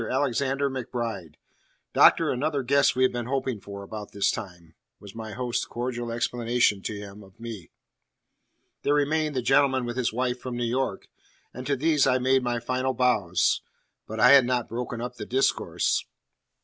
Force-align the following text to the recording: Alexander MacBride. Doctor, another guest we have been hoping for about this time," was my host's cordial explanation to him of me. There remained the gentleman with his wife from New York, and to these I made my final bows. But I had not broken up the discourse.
Alexander 0.09 0.67
MacBride. 0.67 1.37
Doctor, 1.93 2.31
another 2.31 2.63
guest 2.63 2.95
we 2.95 3.03
have 3.03 3.11
been 3.11 3.27
hoping 3.27 3.59
for 3.61 3.83
about 3.83 4.13
this 4.13 4.31
time," 4.31 4.73
was 4.99 5.13
my 5.13 5.33
host's 5.33 5.63
cordial 5.65 6.11
explanation 6.11 6.81
to 6.81 6.97
him 6.97 7.21
of 7.23 7.39
me. 7.39 7.69
There 8.81 8.95
remained 8.95 9.35
the 9.35 9.43
gentleman 9.43 9.85
with 9.85 9.97
his 9.97 10.11
wife 10.11 10.39
from 10.39 10.57
New 10.57 10.65
York, 10.65 11.07
and 11.53 11.67
to 11.67 11.75
these 11.75 12.07
I 12.07 12.17
made 12.17 12.41
my 12.41 12.59
final 12.59 12.95
bows. 12.95 13.61
But 14.07 14.19
I 14.19 14.31
had 14.31 14.45
not 14.47 14.67
broken 14.67 15.01
up 15.01 15.17
the 15.17 15.25
discourse. 15.27 16.03